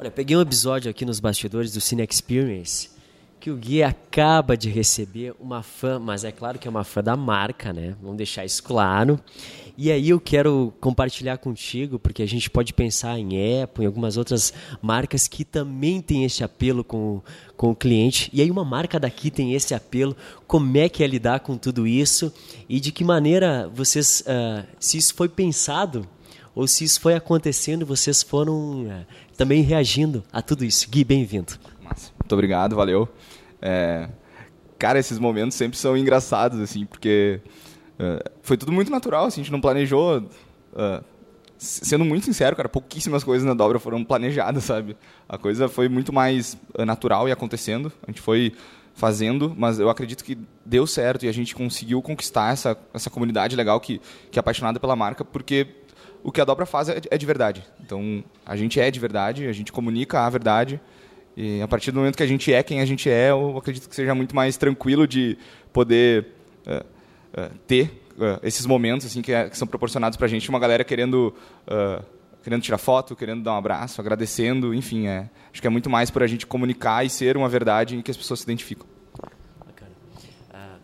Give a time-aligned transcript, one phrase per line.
[0.00, 2.88] Olha, peguei um episódio aqui nos bastidores do Cine Experience
[3.38, 7.02] que o Gui acaba de receber uma fã, mas é claro que é uma fã
[7.02, 7.94] da marca, né?
[8.00, 9.20] Vamos deixar isso claro.
[9.76, 14.16] E aí eu quero compartilhar contigo, porque a gente pode pensar em Apple, em algumas
[14.16, 17.20] outras marcas que também têm esse apelo com,
[17.54, 18.30] com o cliente.
[18.32, 20.16] E aí uma marca daqui tem esse apelo.
[20.46, 22.32] Como é que é lidar com tudo isso?
[22.66, 26.08] E de que maneira vocês, uh, se isso foi pensado
[26.60, 30.90] ou se isso foi acontecendo, vocês foram uh, também reagindo a tudo isso.
[30.90, 31.54] Gui, bem-vindo.
[31.82, 33.08] Muito obrigado, valeu.
[33.62, 34.10] É,
[34.78, 37.40] cara, esses momentos sempre são engraçados, assim, porque
[37.98, 40.18] uh, foi tudo muito natural, assim, a gente não planejou.
[40.18, 41.02] Uh,
[41.56, 44.98] sendo muito sincero, cara, pouquíssimas coisas na dobra foram planejadas, sabe?
[45.26, 47.90] A coisa foi muito mais uh, natural e acontecendo.
[48.06, 48.52] A gente foi
[48.92, 53.56] fazendo, mas eu acredito que deu certo e a gente conseguiu conquistar essa, essa comunidade
[53.56, 53.98] legal que,
[54.30, 55.80] que é apaixonada pela marca, porque
[56.22, 57.64] o que a dobra faz é, é de verdade.
[57.80, 60.80] Então, a gente é de verdade, a gente comunica a verdade.
[61.36, 63.88] E a partir do momento que a gente é quem a gente é, eu acredito
[63.88, 65.38] que seja muito mais tranquilo de
[65.72, 66.26] poder
[66.66, 66.84] uh,
[67.40, 70.58] uh, ter uh, esses momentos assim que, é, que são proporcionados para a gente, uma
[70.58, 71.34] galera querendo
[72.42, 76.10] querendo tirar foto, querendo dar um abraço, agradecendo, enfim, é, acho que é muito mais
[76.10, 78.86] por a gente comunicar e ser uma verdade em que as pessoas se identificam.
[80.52, 80.76] Ah,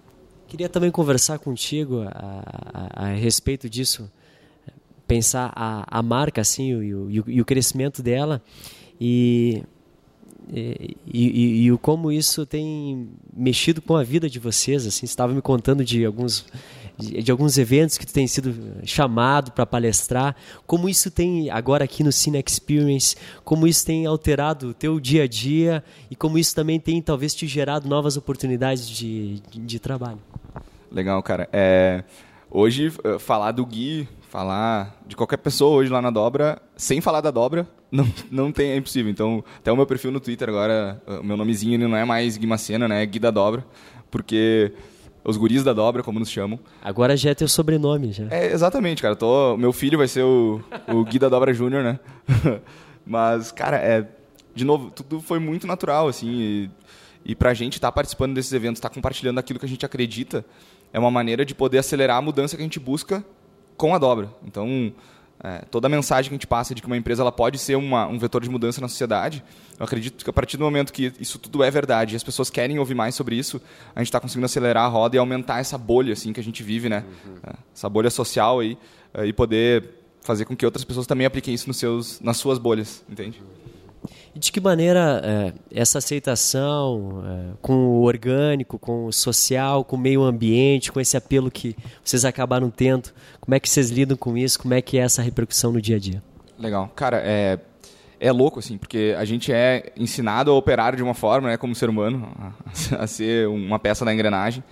[0.47, 4.11] queria também conversar contigo a, a, a respeito disso,
[5.07, 8.43] pensar a, a marca assim e o, e o crescimento dela
[9.01, 9.63] e
[10.53, 15.05] e, e, e, o como isso tem mexido com a vida de vocês assim.
[15.05, 16.47] Estava me contando de alguns
[16.97, 18.55] de, de, alguns eventos que tu tem sido
[18.85, 20.37] chamado para palestrar.
[20.67, 25.25] Como isso tem agora aqui no Cine Experience como isso tem alterado o teu dia
[25.25, 29.79] a dia e como isso também tem talvez te gerado novas oportunidades de, de, de
[29.81, 30.21] trabalho?
[30.93, 31.49] Legal cara.
[31.53, 32.05] É,
[32.49, 37.23] hoje eh, falar do Gui falar de qualquer pessoa hoje lá na dobra, sem falar
[37.23, 39.11] da dobra, não, não tem, é impossível.
[39.11, 42.47] Então, até o meu perfil no Twitter agora, o meu nomezinho não é mais Gui
[42.47, 43.03] Macena, né?
[43.03, 43.65] É Gui da Dobra,
[44.11, 44.75] porque
[45.25, 46.61] os guris da dobra, como nos chamam.
[46.83, 48.27] Agora já é teu sobrenome, já.
[48.29, 49.17] É, exatamente, cara.
[49.17, 51.99] Tô, meu filho vai ser o, o Gui da Dobra Júnior, né?
[53.07, 54.07] Mas, cara, é,
[54.55, 56.71] de novo, tudo foi muito natural, assim, e,
[57.25, 59.87] e pra gente estar tá participando desses eventos, estar tá compartilhando aquilo que a gente
[59.87, 60.45] acredita,
[60.93, 63.25] é uma maneira de poder acelerar a mudança que a gente busca
[63.77, 64.31] com a dobra.
[64.45, 64.93] Então,
[65.43, 67.77] é, toda a mensagem que a gente passa de que uma empresa ela pode ser
[67.77, 69.45] uma, um vetor de mudança na sociedade,
[69.79, 72.49] eu acredito que a partir do momento que isso tudo é verdade e as pessoas
[72.49, 73.61] querem ouvir mais sobre isso,
[73.95, 76.63] a gente está conseguindo acelerar a roda e aumentar essa bolha assim que a gente
[76.63, 77.05] vive, né?
[77.25, 77.35] Uhum.
[77.47, 78.79] É, essa bolha social aí,
[79.13, 79.91] é, e poder
[80.23, 83.41] fazer com que outras pessoas também apliquem isso nos seus, nas suas bolhas, entende?
[84.37, 89.97] E de que maneira é, essa aceitação é, com o orgânico, com o social, com
[89.97, 91.75] o meio ambiente, com esse apelo que
[92.05, 94.59] vocês acabaram tendo, como é que vocês lidam com isso?
[94.59, 96.23] Como é que é essa repercussão no dia a dia?
[96.59, 96.93] Legal.
[96.95, 97.59] Cara, é,
[98.21, 101.75] é louco, assim, porque a gente é ensinado a operar de uma forma, né, como
[101.75, 104.63] ser humano, a, a ser uma peça da engrenagem.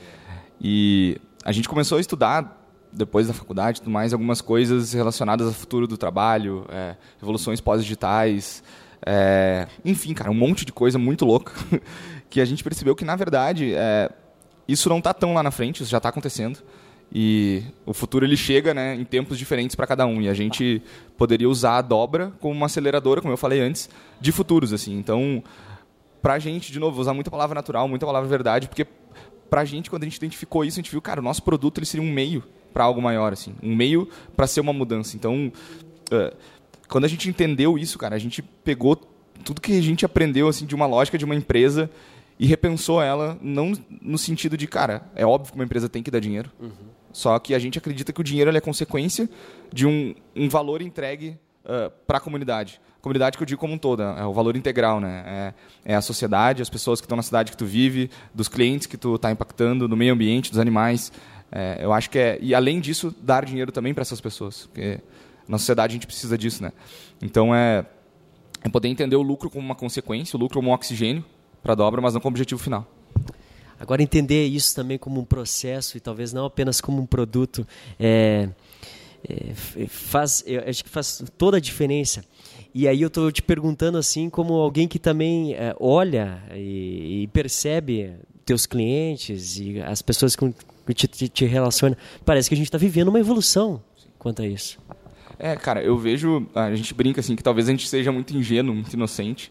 [0.61, 2.61] E a gente começou a estudar
[2.93, 8.63] depois da faculdade, tudo mais, algumas coisas relacionadas ao futuro do trabalho, é, revoluções pós-digitais,
[9.05, 11.53] é, enfim, cara, um monte de coisa muito louca
[12.29, 14.11] que a gente percebeu que, na verdade, é,
[14.67, 16.61] isso não está tão lá na frente, isso já está acontecendo.
[17.13, 20.21] E o futuro ele chega né, em tempos diferentes para cada um.
[20.21, 20.83] E a gente
[21.17, 23.89] poderia usar a dobra como uma aceleradora, como eu falei antes,
[24.21, 24.73] de futuros.
[24.73, 24.97] assim.
[24.97, 25.43] Então,
[26.21, 28.87] para a gente, de novo, usar muita palavra natural, muita palavra verdade, porque
[29.49, 31.79] para a gente, quando a gente identificou isso, a gente viu, cara, o nosso produto
[31.79, 35.17] ele seria um meio para algo maior, assim, um meio para ser uma mudança.
[35.17, 35.53] Então,
[36.11, 36.37] uh,
[36.95, 38.95] quando a gente entendeu isso, cara, a gente pegou
[39.43, 41.91] tudo que a gente aprendeu assim de uma lógica de uma empresa
[42.39, 46.11] e repensou ela não no sentido de, cara, é óbvio que uma empresa tem que
[46.13, 46.53] dar dinheiro.
[46.61, 46.71] Uhum.
[47.13, 49.29] Só que a gente acredita que o dinheiro é consequência
[49.73, 52.81] de um, um valor entregue uh, para a comunidade.
[53.03, 55.53] Comunidade que eu digo como um todo, é o valor integral, né?
[55.85, 58.87] É, é a sociedade, as pessoas que estão na cidade que tu vive, dos clientes
[58.87, 61.11] que tu está impactando, do meio ambiente, dos animais.
[61.51, 65.01] É, eu acho que é e além disso dar dinheiro também para essas pessoas, porque
[65.47, 66.73] na sociedade a gente precisa disso, né?
[67.21, 67.85] Então é,
[68.63, 71.25] é poder entender o lucro como uma consequência, o lucro como um oxigênio
[71.63, 72.87] para a dobra, mas não como objetivo final.
[73.79, 77.67] Agora entender isso também como um processo e talvez não apenas como um produto
[77.99, 78.49] é,
[79.29, 82.25] é, faz, acho que faz toda a diferença.
[82.75, 87.27] E aí eu estou te perguntando assim como alguém que também é, olha e, e,
[87.29, 88.15] percebe
[88.45, 91.97] teus clientes e as pessoas com que te, te, te relacionam.
[92.25, 93.83] Parece que a gente está vivendo uma evolução
[94.19, 94.79] quanto a isso.
[95.39, 96.47] É, cara, eu vejo.
[96.55, 99.51] A gente brinca assim que talvez a gente seja muito ingênuo, muito inocente,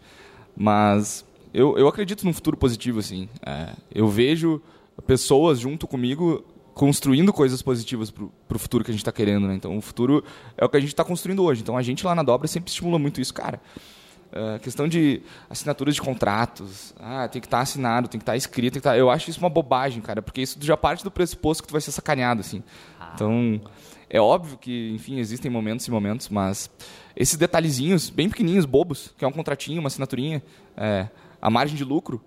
[0.55, 3.29] mas eu, eu acredito num futuro positivo, assim.
[3.45, 4.61] É, eu vejo
[5.05, 6.43] pessoas junto comigo
[6.73, 9.55] construindo coisas positivas para o futuro que a gente está querendo, né?
[9.55, 10.23] Então, o futuro
[10.57, 11.61] é o que a gente está construindo hoje.
[11.61, 13.61] Então, a gente lá na dobra sempre estimula muito isso, cara.
[14.33, 18.31] Uh, questão de assinaturas de contratos, ah, tem que estar tá assinado, tem que estar
[18.31, 18.97] tá escrito, tá...
[18.97, 21.81] eu acho isso uma bobagem, cara, porque isso já parte do pressuposto que tu vai
[21.81, 22.63] ser sacaneado, assim.
[22.99, 23.11] Ah.
[23.13, 23.61] Então,
[24.09, 26.67] é óbvio que, enfim, existem momentos e momentos, mas
[27.15, 30.41] esses detalhezinhos, bem pequenininhos, bobos, que é um contratinho, uma assinaturinha,
[30.75, 31.07] é,
[31.39, 32.19] a margem de lucro,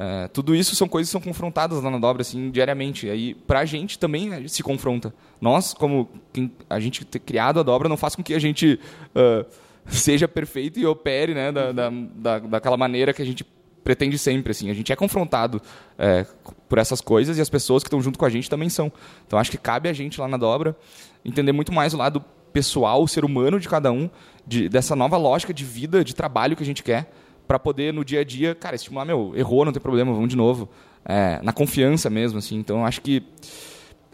[0.00, 3.06] é, tudo isso são coisas que são confrontadas lá na dobra assim diariamente.
[3.06, 5.12] E aí, pra gente também se confronta.
[5.40, 8.78] Nós, como quem, a gente ter criado a dobra, não faz com que a gente
[9.16, 9.44] uh,
[9.88, 13.44] seja perfeito e opere né, da, da, da, daquela maneira que a gente
[13.82, 14.50] pretende sempre.
[14.50, 14.70] Assim.
[14.70, 15.62] A gente é confrontado
[15.98, 16.26] é,
[16.68, 18.92] por essas coisas e as pessoas que estão junto com a gente também são.
[19.26, 20.76] Então, acho que cabe a gente lá na dobra
[21.24, 24.08] entender muito mais o lado pessoal, o ser humano de cada um,
[24.46, 27.10] de, dessa nova lógica de vida, de trabalho que a gente quer
[27.46, 30.36] para poder no dia a dia, cara, estimular, meu, errou, não tem problema, vamos de
[30.36, 30.68] novo.
[31.04, 32.56] É, na confiança mesmo, assim.
[32.56, 33.22] Então, acho que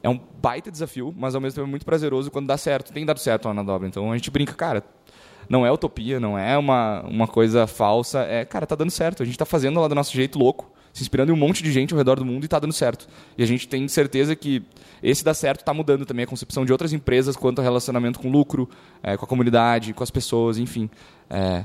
[0.04, 2.92] é um baita desafio, mas ao mesmo tempo é muito prazeroso quando dá certo.
[2.92, 3.88] Tem dado certo lá na dobra.
[3.88, 4.84] Então, a gente brinca, cara,
[5.48, 8.20] não é utopia, não é uma, uma coisa falsa.
[8.20, 9.22] É, cara, tá dando certo.
[9.22, 11.72] A gente tá fazendo lá do nosso jeito louco, se inspirando em um monte de
[11.72, 13.08] gente ao redor do mundo e tá dando certo.
[13.36, 14.62] E a gente tem certeza que
[15.02, 18.30] esse dá certo tá mudando também a concepção de outras empresas quanto ao relacionamento com
[18.30, 18.68] lucro,
[19.02, 20.88] é, com a comunidade, com as pessoas, enfim.
[21.28, 21.64] É,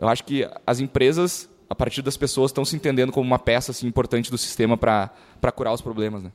[0.00, 3.70] eu acho que as empresas, a partir das pessoas, estão se entendendo como uma peça
[3.70, 5.10] assim, importante do sistema para
[5.54, 6.22] curar os problemas.
[6.22, 6.32] Né?